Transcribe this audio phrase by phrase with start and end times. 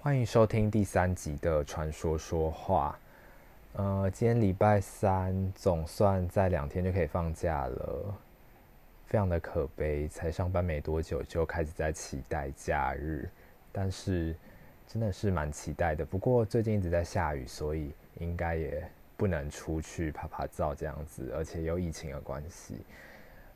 [0.00, 2.96] 欢迎收听第三集的传说说话。
[3.72, 8.14] 呃，今天礼拜三，总算在两天就可以放假了，
[9.06, 10.06] 非常的可悲。
[10.06, 13.28] 才上班没多久就开始在期待假日，
[13.72, 14.36] 但是
[14.86, 16.06] 真的是蛮期待的。
[16.06, 17.90] 不过最近一直在下雨，所以
[18.20, 22.76] 应该也不能出去拍拍照这样子，而且有疫情的关系。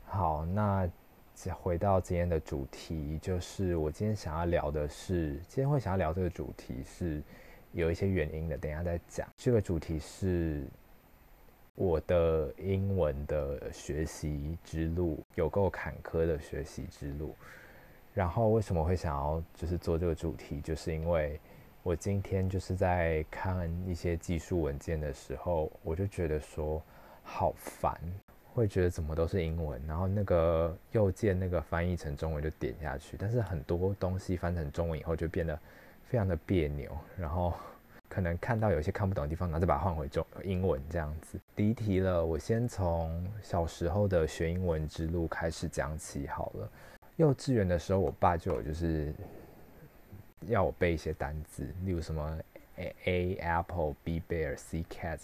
[0.03, 0.89] 好，那。
[1.51, 7.21] 回到今天的主题，就是我今天想要聊的是，今天会想要聊这个主题是
[7.73, 9.27] 有一些原因的，等一下再讲。
[9.35, 10.65] 这个主题是
[11.75, 17.35] 我的英文的学习之路，有够坎坷的学习之路。
[18.13, 21.39] 然后为什么会想要就是做这个主题，就是因为
[21.81, 26.81] 我今天就是在看一些技术文件的时候，我就觉得说
[27.23, 27.99] 好烦。
[28.53, 35.57] 会觉得怎么都是英文，然后那个右键那个翻译成中文就点下去，但是很多东西翻成中文以后就变得
[36.07, 37.53] 非常的别扭，然后
[38.07, 41.39] 可能看到有些看不懂的地方，然后再把它换回中英文这样子。
[41.55, 46.69] 离题了，我先从小时候的学英文之路开始讲起好了。
[47.15, 49.11] 幼稚园的时候，我爸就有就是
[50.41, 52.39] 要我背一些单字，例如什么
[52.75, 55.19] A, A apple B bear C cat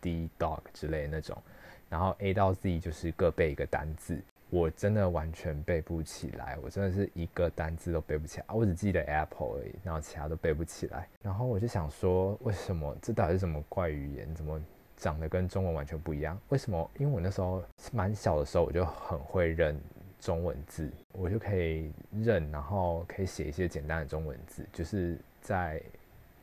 [0.00, 1.40] D dog 之类的那种。
[1.88, 11.08] 然后 A 到 Z 就是各背一个单字，我真的完全背不起来，我真的是一个单字都背不起来，我只记得 Apple 而已，然后其他都背不起来。
[11.22, 14.34] 然后我就想说，为什么这到底是什么怪语言？
[14.34, 14.60] 怎么
[14.96, 16.38] 长得跟中文完全不一样？
[16.48, 16.90] 为什么？
[16.98, 17.62] 因为我那时候
[17.92, 19.78] 蛮小的时候，我就很会认
[20.20, 25.82] 中文字，我就可以认，然后可以写一些简单的中文字，就是在。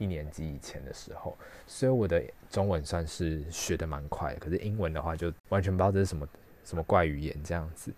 [0.01, 6.27] 一年级以前的时候，所以我的中文算是学得蛮快的，可是英文的话就完全不知道这是什么
[6.65, 7.93] 什么怪语言这样子。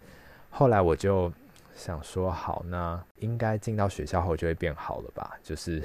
[0.49, 1.31] 后来我就
[1.73, 5.39] 想说，好，那应该进到学校后就会变好了吧？
[5.41, 5.81] 就是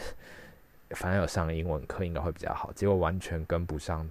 [0.90, 2.72] 反正有上英文课应该会比较好。
[2.72, 4.04] 结果完全跟不上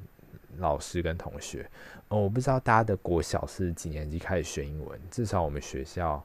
[0.60, 1.70] 老师跟同学。
[2.08, 6.24] 哦，我不知道大家的国小是几年级开始学英文，至少我们学校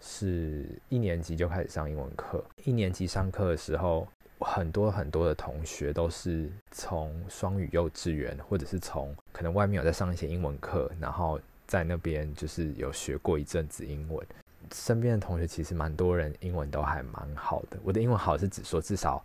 [0.00, 2.44] 是一年级就开始上英文课。
[2.62, 4.06] 一年级上课的时候。
[4.44, 14.24] 很多很多的同学都是从双语幼稚园，或者是从可能外面有在上一些英文课，然后在那边就是有学过一阵子英文。
[14.72, 17.78] 身边的同学其实蛮多人英文都还蛮好的。
[17.82, 19.24] 我的英文好是指说至少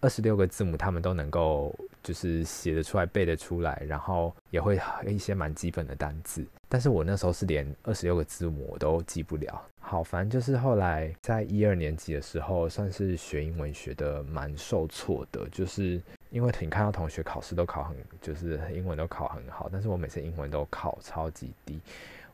[0.00, 6.44] 二十六个字母他们都能够就是写得出来、背得出来，然后也会一些蛮基本的单字。
[6.68, 9.60] 但是我那时候是连二十六个字母我都记不了。
[9.78, 16.00] 好，反正就是后来在一二年级的时候，算是学英文学得蛮受挫的，就是
[16.30, 21.80] 因为你看到同学考试都考很，就是英文都考很好，但是我每次英文都考超级低。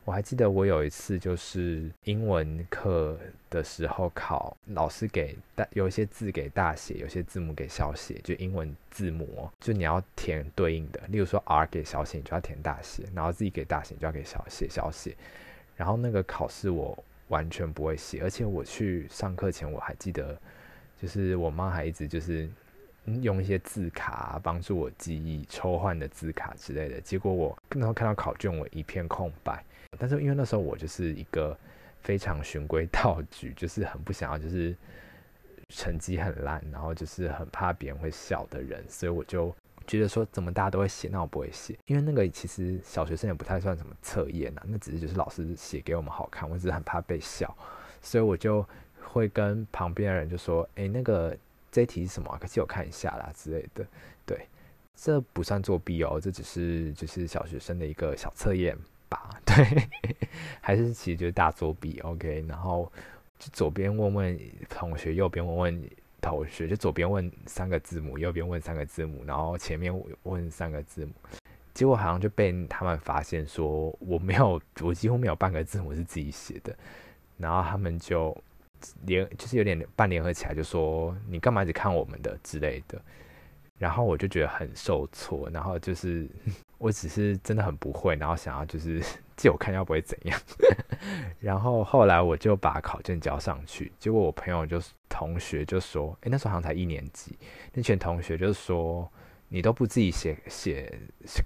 [0.07, 3.19] 我还记得我有一次就是英文课
[3.49, 15.13] 的时候考，老师给大有一些字给大写，有些字母给小写，就英文字母，就你要填对应的，例如说 R 给小写，你就要填大写，然后 Z 给大写，你就要给小写小写，
[15.75, 16.97] 然后那个考试我。
[17.27, 20.39] 完全不会写，而且我去上课前我还记得，
[21.01, 22.49] 就是我妈还一直就是
[23.21, 27.01] 用一些字卡帮助我记忆，抽换的字卡之类的。
[27.01, 29.61] 结果我那时候看到考卷，我一片空白。
[29.97, 31.57] 但是因为那时候我就是一个
[32.01, 34.75] 非常循规蹈矩， 就是很不想要就是
[35.69, 39.55] 成绩很烂，然后就是很怕别人会笑的人，所以我就。
[39.85, 47.55] 觉得说怎么大家都会写，那我不会写，因为那个其实小学生也不太算什么测验呐，那只是就是老师写给我们好看，我只是很怕被笑，
[48.01, 48.67] 所以我就
[49.01, 51.33] 会跟旁边的人就说，哎，那个
[51.71, 52.37] 这题是什么？
[52.37, 53.87] 可借我看一下啦之类的。
[54.25, 54.45] 对，
[54.93, 58.77] 这不算作弊哦，这只是就是小学生的一个小测验
[59.09, 59.39] 吧。
[59.45, 59.87] 对，
[60.61, 61.99] 还是其实就是大作弊。
[61.99, 62.91] OK，然后
[63.39, 65.89] 就左边问问同学，右边问问。
[66.19, 71.13] 同学就左边问三个字母，右边问三个字母，然后前面问三个字母，
[71.75, 76.75] 结果好像就被他们发现说我没有，我几乎没有半个字母是自己写的，
[77.37, 78.35] 然后他们就
[79.05, 82.99] 联就是有点半联合起来，就说你干嘛只看我们的之类的，
[83.77, 86.27] 然后我就觉得很受挫，然后就是
[86.77, 89.03] 我只是真的很不会，然后想要就是。
[89.37, 90.41] 借我看要不会怎样，
[91.39, 97.37] 然后后来我就把考卷交上去，结果我朋友就同学就说，诶，那时候好像才一年级，
[97.71, 99.07] 那群同学就说
[99.47, 100.91] 你都不自己写写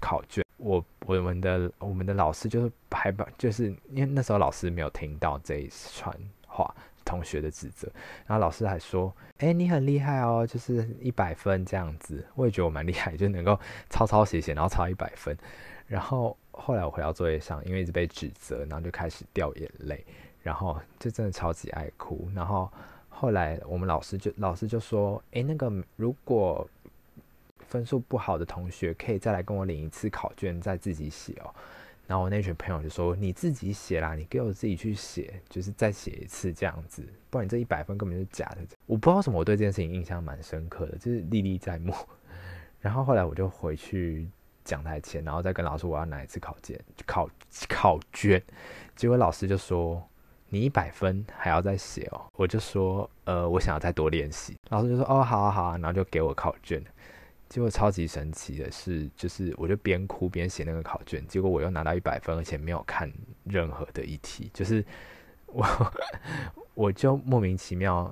[0.00, 6.16] 考卷，我我们的我们的老师就是还把就是因为那时候老师没有听到这一串
[6.48, 7.90] 话，同学的指责，
[8.26, 13.58] 然后老师还说，诶，你很厉害哦，就是一百分这样子，我也觉得我蛮厉害，就能够
[13.90, 15.36] 抄抄写写，然后抄一百分，
[15.86, 16.36] 然后。
[16.54, 20.04] 后来我回到作业上，因为一直被指责，然后就开始掉眼泪，
[20.42, 22.28] 然后就真的超级爱哭。
[22.34, 22.70] 然后
[23.08, 26.68] 后来我们老师就老师就说：“诶，那个如果
[27.60, 31.54] 分数不好的同学，可以再来跟我领一次考卷，再自己写哦。”
[32.12, 41.94] 然后我那群朋友就说：“你自己写啦，你给我自己去写，就是再写一次这样子，不然你这一百分根本就是假的。”我不知道什么，我对这件事情印象蛮深刻的，就是历历在目。
[42.82, 44.28] 然后后来我就回去
[44.62, 47.26] 讲台前，然后再跟老师我要哪一次考卷，考
[47.66, 48.42] 考卷。
[48.94, 50.06] 结果老师就说
[50.50, 56.84] ：“你一百分还要再写哦。”我就说：“呃，我想要再多练习。”老师就说：“哦，好啊，好啊。”然后就给我考卷。
[57.52, 63.12] 结果超级神奇的是，就是我就边哭边写那个考卷，结果我又拿到一百分，而且没有看
[63.44, 64.82] 任何的一题，就是
[65.44, 65.92] 我
[66.72, 68.10] 我就莫名其妙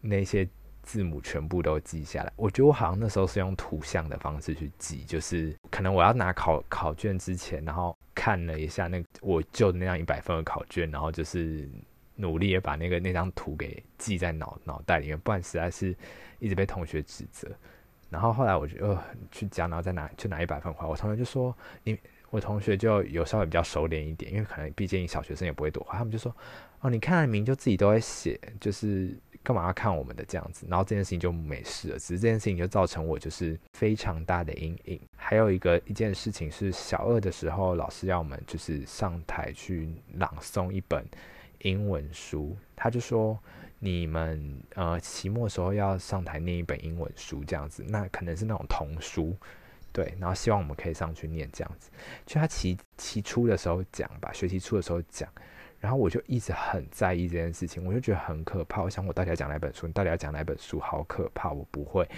[0.00, 0.48] 那些
[0.82, 2.32] 字母全部都记下来。
[2.34, 11.68] 我觉得我好像那时候是用图像的方式去记，就是可能我要拿考考卷之前，然后看了一下那我就那样一百分的考卷，然后就是
[12.14, 15.94] 努力的把那个那张图给记在脑脑袋里面，不然实在是
[16.38, 17.54] 一直被同学指责。
[18.10, 20.88] 然后后来我就呃去讲，然后再拿去拿一百分回来。
[20.88, 21.98] 我同学就说：“你
[22.30, 25.98] 我同学就有稍微比较熟练一点，因为可能毕竟小学生也不会多话。
[25.98, 26.34] 他们就说
[26.80, 31.98] ：‘哦，你看了名就自己都会写，就是干嘛要看我们的这样子？’然后这件事情就没事了。
[31.98, 35.00] 只是这件事情就造成我就是非常大的阴影。
[35.16, 41.04] 还有一个一件事情是小二的时候，老师要我们就是上台去朗诵一本
[41.60, 43.38] 英文书，他就说。
[43.78, 49.36] 你们呃期末时候要上台念一本英文书这样子，那可能是那种童书，
[49.92, 51.90] 对，然后希望我们可以上去念这样子。
[52.26, 55.28] 就他期期初的时候讲吧，学期初的时候讲，
[55.78, 58.82] 然后我就一直很在意这件事情，我就觉得很可怕。
[58.82, 59.86] 我想我到底要讲哪本书？
[59.86, 60.80] 你到底要讲哪本书？
[60.80, 62.08] 好可怕，我不会。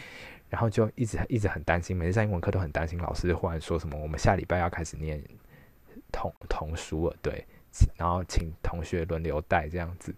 [0.49, 5.23] 然后就一直一直很担心，每次上英文课都很担心老师忽然说什么，我们下礼拜要开始念
[6.11, 7.47] 童童书了，对，
[7.97, 10.15] 然后请同学轮流带这样子。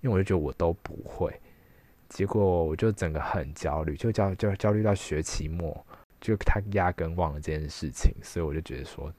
[0.00, 1.32] 因为我就觉得我都不会，
[2.08, 5.86] 结果我就整个很焦虑，就焦就焦虑到学期末，
[6.20, 9.12] 就他压根忘了这件事情，所以我就觉得说，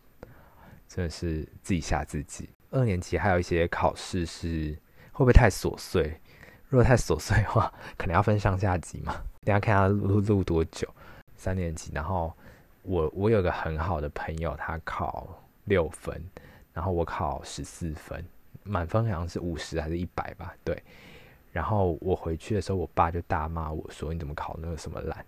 [0.87, 2.49] 真的是自己吓自己。
[2.71, 4.71] 二年级还有一些考试是
[5.11, 6.19] 会不会太琐碎？
[6.69, 9.21] 如果太琐碎的话，可能要分上下级嘛。
[9.41, 10.87] 等下看他录录多久。
[11.35, 12.31] 三年级，然后
[12.83, 15.27] 我我有个很好的朋友，他考
[15.65, 16.23] 六分，
[16.71, 18.23] 然后我考十四分。
[18.63, 20.53] 满分好像是五十还是一百吧？
[20.63, 20.81] 对。
[21.51, 25.25] 然后我回去的时候，我爸就大骂我说：“你怎么考那个什么烂？”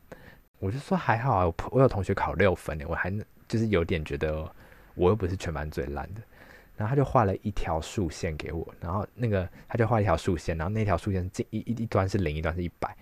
[0.60, 3.12] 我就说：“还好啊，我有同学考六分呢，我还
[3.48, 4.50] 就是有点觉得
[4.96, 6.22] 我又不是全班最烂的。”
[6.78, 12.96] 然后他就画了一条竖线给我，然后那个他就画一条竖线，然后那条竖线这一一一端是零，一端是一百。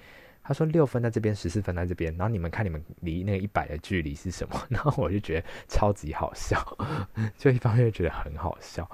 [0.44, 6.60] 他说：“六分在这边，十四分在这边，然后你们看你们离那个一百的距离是什么？” 然后我就觉得超级好笑，
[7.38, 8.90] 就一方面觉得很好笑。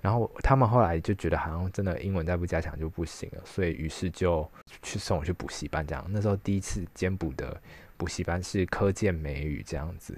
[0.00, 4.48] 然后他们后来就觉得好像真的英文再不加强就不行了，所以于是就
[4.82, 5.84] 去送我去补习班。
[5.84, 7.60] 这样那时候第一次兼补的
[7.96, 10.16] 补习班是科见美语这样子，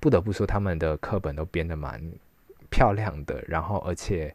[0.00, 2.00] 不得不说他们的课本都编得蛮
[2.70, 4.32] 漂亮的，然后而且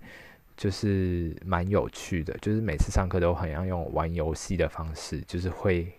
[0.57, 5.89] 就是蛮有趣的，就是每次上课都很要用玩游戏的方式，就是会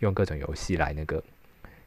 [0.00, 1.22] 用各种游戏来那个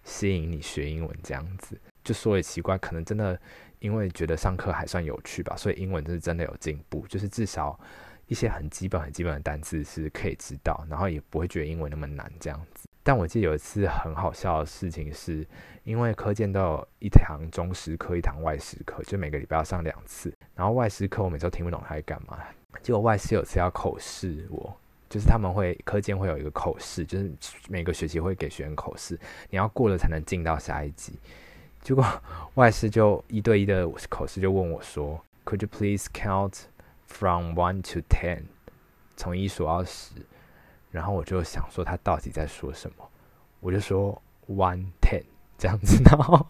[0.03, 1.77] 吸引你学英文这样子。
[2.03, 3.39] 就说也奇怪，可能真的。
[3.79, 7.79] 因为觉得上课还算有趣吧，所以英文就是真的有进步，就是至少
[8.27, 12.87] 一些很基本、很基本的单词是可以知道，然后也不会觉得英文那么难这样子。
[13.03, 15.45] 但我记得有一次很好笑的事情是，
[15.83, 20.33] 因为课件都有一堂中师课，一堂外师课，就每个礼拜要上两次。
[20.55, 22.39] 然后外师课我每次都听不懂他在干嘛，
[22.81, 24.75] 结果外师有次要口试我，
[25.07, 27.31] 就是他们会科见会有一个口试，就是
[27.69, 29.19] 每个学期会给学员口试，
[29.51, 31.13] 你要过了才能进到下一级。
[31.85, 32.03] 结果
[32.55, 36.61] 外师就一对一的口试就问我说：“Could you please count
[37.05, 38.45] from one to ten？”
[39.15, 40.15] 从一数到十。
[40.89, 43.07] 然后我就想说他到底在说什么，
[43.59, 45.21] 我就说 one ten
[45.59, 46.01] 这样子。
[46.09, 46.43] 然后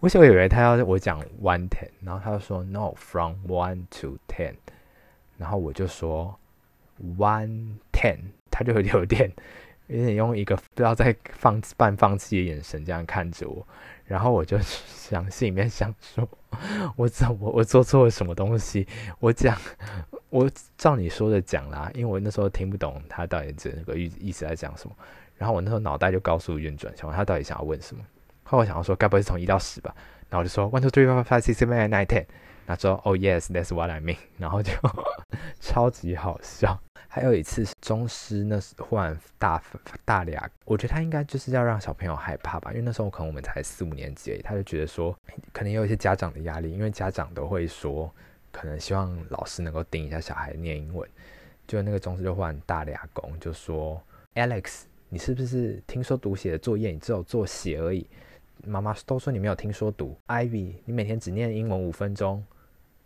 [0.00, 4.56] 我小以为他要我讲 one ten，然后他就说 No，from one to ten。
[5.38, 6.38] 然后我就说
[7.16, 8.18] one ten，
[8.50, 9.32] 他就有点有点
[9.86, 13.66] 有点用一个不知道在放半放弃的眼神这样看着我。
[14.10, 14.58] 然后我就
[14.90, 16.28] 想，心里面想说，
[16.96, 18.84] 我怎我我做错了什么东西？
[19.20, 19.56] 我讲，
[20.30, 24.96] 我照你说的讲啦，因为我那时候听不懂他到底这个意意思在讲什么。
[25.36, 28.02] 然后我那时候脑袋就高速运转，想问他到底想要问什么。
[28.42, 29.94] 后来我想要说，该不会是从一到十吧？
[30.28, 32.26] 然后我就说 one two three four five six seven eight nine ten。
[32.66, 34.72] 他说：“Oh yes, that's what I mean。”然后就
[35.60, 36.80] 超级好笑。
[37.12, 39.60] 还有一次是中师，那时忽然大
[40.04, 45.18] 大俩，我觉得他应该就是要让小朋友害怕吧，因为那时候可能我们才四五年级而已，他就觉得说，
[45.52, 48.08] 可能有一些家长的压力，因为家长都会说，
[48.52, 51.10] 可能希望老师能够盯一下小孩念英文，
[51.66, 54.00] 就那个中师就忽然大俩拱，就说
[54.36, 58.06] ：“Alex，你是不是听说读写的作业你只有做写而已？
[58.64, 60.16] 妈妈都说你没有听说读。
[60.28, 62.44] Ivy，你每天只念英文五分钟，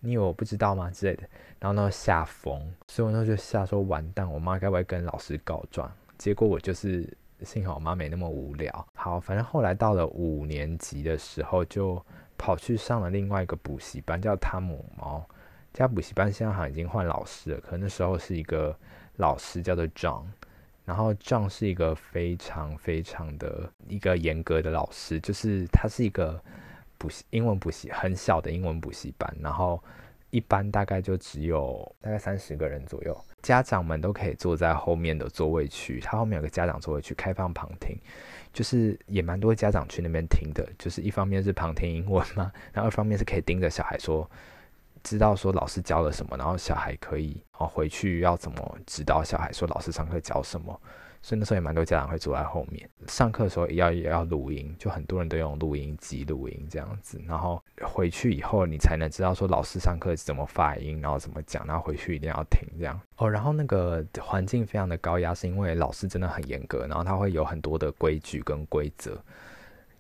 [0.05, 0.91] 你以为我不知道吗？
[0.91, 1.23] 之类的。
[1.59, 5.91] 然后呢，吓疯，所以我那时候就吓说完蛋，我妈该不会跟老师告状？
[6.19, 7.09] 结果我就是
[7.43, 8.87] 幸好我妈没那么无聊。
[8.95, 12.01] 好，反正后来到了五年级的时候，就
[12.37, 15.25] 跑去上了另外一个补习班，叫汤姆猫。
[15.73, 18.77] 这家补习班现在好像已经换老师了，可那时候是一个
[19.17, 20.25] 老师叫做 John，
[20.85, 26.41] 然后 John 是一个非常非常的一个严格的老师，就是他是一个
[26.99, 29.83] 补习英文补习很小的英文补习班，然后
[30.31, 37.97] 一般大概就只有大概三十个人左右，家长们都可以坐在后面的座位区，他后面有个家长座位区，开放旁听，
[38.53, 44.29] 就是也蛮多家长去那边听的，就是一方面是旁听英文嘛，然后二方面是可以盯着小孩说。
[45.03, 50.81] 知道说老师教了什么，然后小孩可以哦回去要怎么指导小孩说老师上课教什么，
[51.25, 52.87] 所以那时候也蛮多家长会坐在后面。
[53.07, 63.01] 上课的时候要也要录音，就很多人都用录音机录音这样子，然后回去以后你才能知道说老师上课怎么发音，然后怎么讲，然后回去一定要听这样。
[63.17, 69.19] 哦，然后那个环境非常的高压，是因为老师真的很严格，然后他会有很多的规矩跟规则，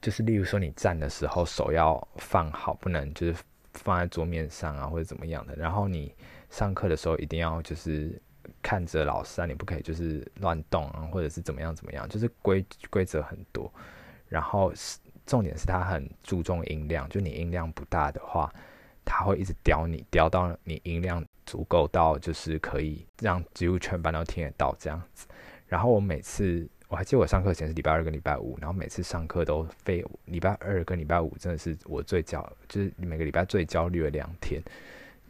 [0.03, 3.37] 就是例如说你站的时候手要放好，不能就是。
[3.79, 5.57] 放在桌面上啊，或者怎么样的。
[5.57, 6.15] 然后你
[6.49, 8.23] 上课的时候一定要就是
[8.65, 13.71] 看着老师啊，你不可以就是乱动啊，或者是怎么样怎么样，就是规规则很多。
[14.27, 18.51] 然后是重点是他很注重音量，就你音量不大的话，
[19.05, 25.27] 他会一直刁你，刁到你音量足够到就是可以让几乎全班都听得到这样子。
[25.67, 26.67] 然后我每次。
[26.87, 30.05] 我还记得我上课前是礼拜二跟礼拜五，然后每次上课都废。
[30.27, 34.63] 礼拜二跟礼拜五真的是我最焦，就是每个礼拜最焦虑的两天。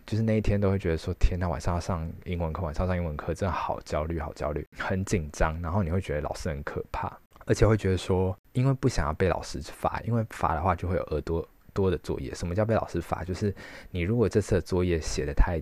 [0.06, 5.60] 就是那一天都会觉得说，天呐，晚上要上英文课，晚上上英文课真的好焦虑，好焦虑，很紧张。
[5.62, 7.10] 然后你会觉得老师很可怕，
[7.46, 12.34] 而且会觉得说，因为不想要被老师罚，因为罚的话就会有额多多的作业。
[12.34, 13.24] 什么叫被老师罚？
[13.24, 13.54] 就是
[13.90, 15.60] 你如果这次的作业写得太。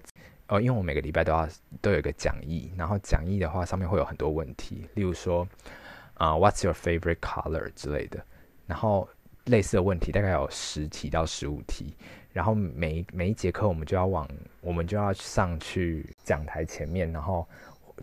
[0.48, 1.48] 哦，因为我每个礼拜都要
[1.80, 5.46] 都有一个讲义，然后讲义的话上面会有很多问题，例如说。
[6.14, 8.24] 啊、，What's your favorite color 之类的，
[8.66, 9.08] 然后
[9.46, 11.96] 类似的问题大概有十题到十五题，
[12.32, 14.28] 然后每每一节课我们就要往
[14.60, 17.46] 我们就要上去讲台前面，然后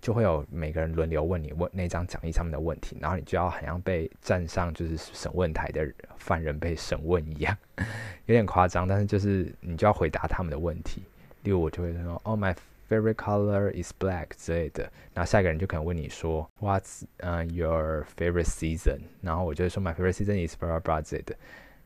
[0.02, 7.58] 就会有每个人轮流问你问那张讲义上面的问题，然后你就要好像被站上就是审问台的犯人被审问一样，
[8.26, 11.02] 有点夸张，但是就是你就要回答他们的问题，
[11.44, 12.56] 例如我就会说，Oh my。
[12.90, 14.82] Favorite color is black 之类的，
[15.14, 19.02] 然后下一个人就可能问你说，What's 嗯、uh, your favorite season？
[19.22, 21.36] 然后我就会说 My favorite season is blah blah blah 之类的。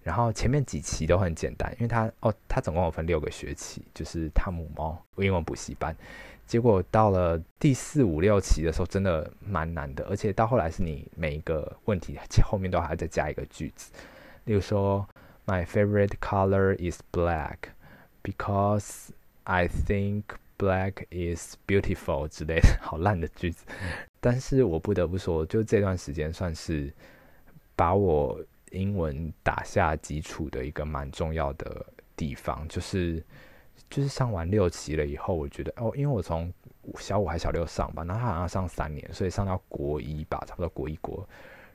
[0.04, 5.96] 然后前面几期都很简单，因为他哦，他总共有分六个学期，就是汤姆猫英文补习班。
[6.46, 13.92] 结果到了第四五六期的时候，真的蛮难的，而且到后来是你每一个问题后面都还要再加一个句子，
[14.44, 15.08] 例如说
[15.46, 17.58] My favorite color is black
[18.22, 19.10] because
[19.46, 20.24] I think
[20.58, 23.66] Black is beautiful 之类的，好烂的句子。
[24.22, 26.94] 但是我不得不说，就这段时间算是
[27.76, 28.40] 把我
[28.74, 32.68] 英文打下基础的一个蛮重要的地方。
[32.68, 33.24] 就是
[33.90, 36.54] 就是上完六期了以后，我觉得哦，因为我从
[37.00, 41.28] 小五还小六上吧，那他好像上三年，所以上到国一吧，差不多国一国。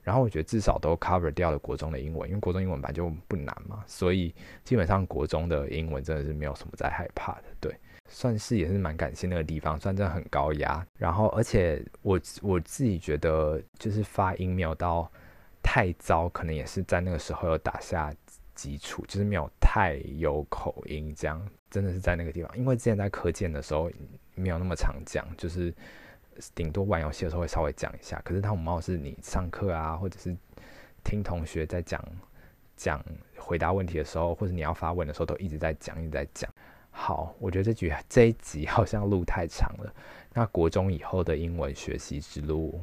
[0.02, 7.74] 然后我觉得至少都 cover 掉了国中的英文，因为国中英文本来就不难嘛，所以基本上国中的英文真的是没有什么在害怕的，对。
[8.10, 10.82] 算是也是蛮感谢那个地方，算真的很高压。
[10.96, 15.12] 然后，而且我我自己觉得，就是发音没有到
[15.62, 18.14] 太糟，可能也是在那个时候有打下
[18.54, 22.58] 基础，就是没有太有口音，这样真的是在那个地方。
[22.58, 23.90] 因为之前在课件的时候
[24.34, 25.72] 没有那么常讲，就是
[26.54, 28.20] 顶多玩游戏的时候会稍微讲一下。
[28.24, 30.36] 可是汤姆猫是你上课啊，或者是
[31.04, 32.02] 听同学在讲
[32.76, 33.04] 讲
[33.36, 36.52] 回答问题的时候，或者你要发问的时候，都一直在讲，一直在讲。
[36.90, 39.94] 好，我觉得这局这一集好像录太长了。
[40.32, 42.80] 那国中以后的英文学习之路，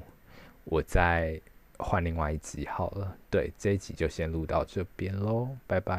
[0.64, 1.40] 我在
[1.80, 3.16] 换另外一集好了。
[3.30, 5.94] 对，这一集就先录到这边喽，拜拜。